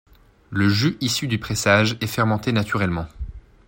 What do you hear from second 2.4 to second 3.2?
naturellement.